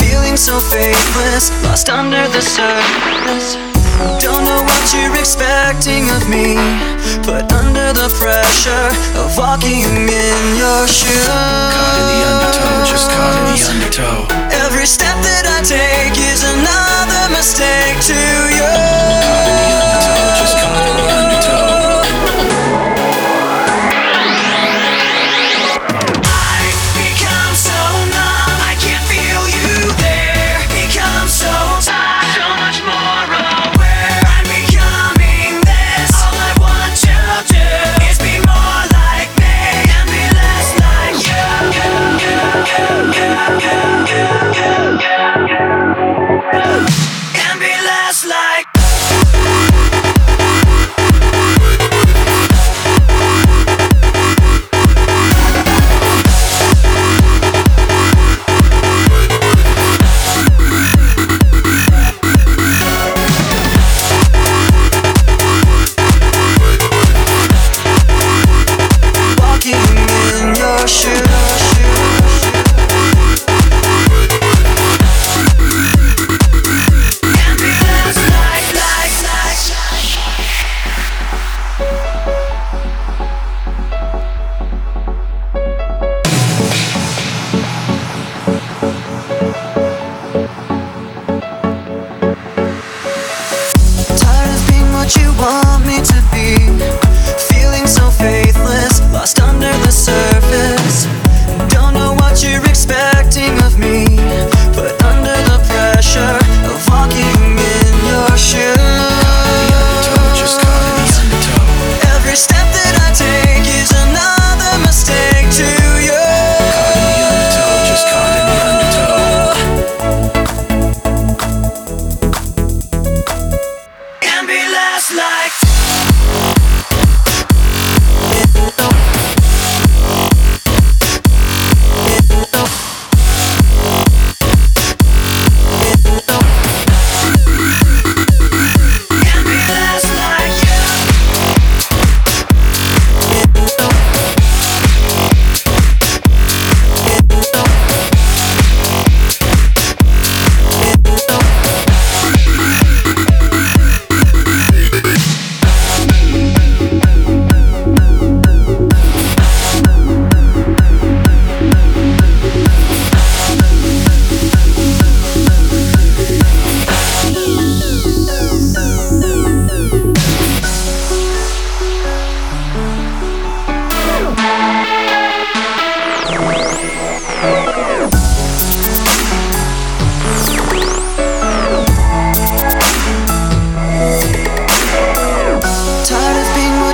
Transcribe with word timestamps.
Feeling 0.00 0.36
so 0.36 0.58
faithless, 0.60 1.50
lost 1.64 1.88
under 1.88 2.26
the 2.28 2.42
surface. 2.42 3.56
Don't 4.18 4.44
know 4.44 4.62
what 4.62 4.82
you're 4.92 5.14
expecting 5.16 6.10
of 6.10 6.28
me, 6.28 6.58
but 7.22 7.46
under 7.52 7.92
the 7.94 8.08
pressure 8.18 8.90
of 9.20 9.36
walking 9.38 9.86
in 10.10 10.40
your 10.58 10.82
shoes. 10.88 11.26
Caught 11.26 11.96
in 12.00 12.06
the 12.10 12.20
undertow, 12.26 12.74
just 12.84 13.06
caught 13.10 13.36
in 13.38 13.44
the 13.54 13.60
undertow. 13.70 14.26
Every 14.66 14.86
step 14.86 15.14
that 15.22 15.46
I 15.46 15.62
take 15.62 16.18
is 16.18 16.42
another 16.42 17.30
mistake 17.30 17.96
too. 18.02 18.43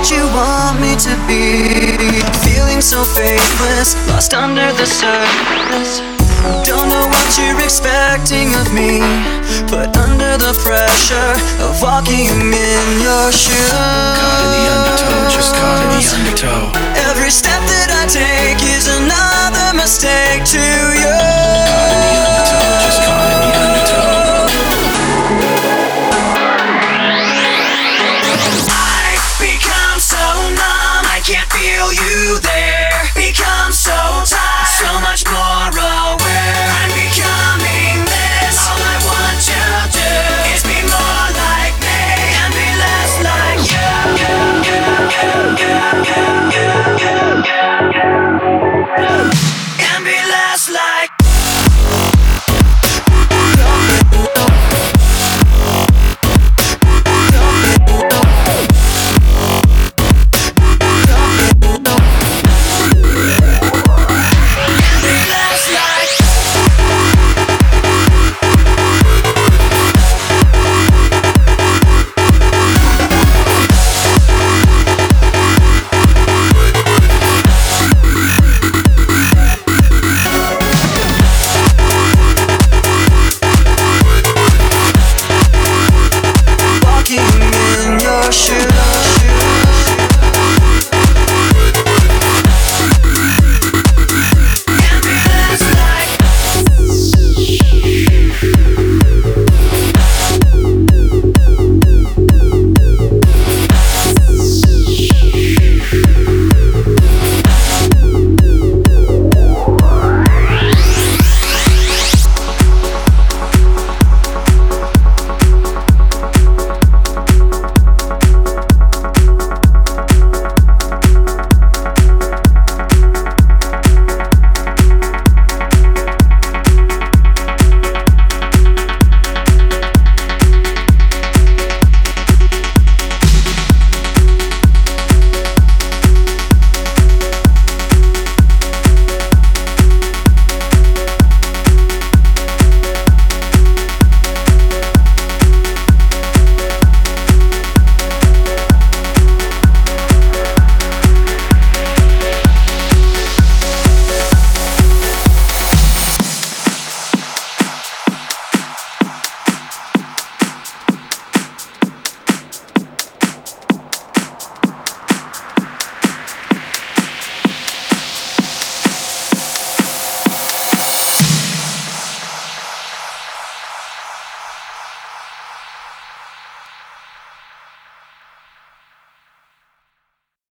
what 0.01 0.09
you 0.09 0.25
want 0.33 0.81
me 0.81 0.95
to 0.95 1.13
be. 1.27 1.69
Feeling 2.41 2.81
so 2.81 3.03
faithless, 3.03 3.93
lost 4.09 4.33
under 4.33 4.73
the 4.73 4.85
surface. 4.85 6.01
Don't 6.65 6.89
know 6.89 7.05
what 7.05 7.37
you're 7.37 7.63
expecting 7.63 8.49
of 8.55 8.73
me, 8.73 8.97
but 9.69 9.95
under 9.95 10.37
the 10.37 10.53
pressure 10.65 11.33
of 11.63 11.79
walking 11.83 12.33
in 12.33 13.01
your 13.03 13.31
shoes. 13.31 14.00